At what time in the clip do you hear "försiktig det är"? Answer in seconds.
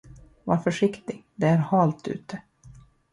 0.57-1.57